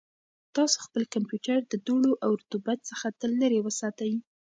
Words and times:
تاسو 0.55 0.77
خپل 0.85 1.03
کمپیوټر 1.13 1.57
د 1.67 1.73
دوړو 1.87 2.11
او 2.25 2.31
رطوبت 2.41 2.79
څخه 2.89 3.07
تل 3.19 3.31
لرې 3.41 3.59
وساتئ. 3.63 4.13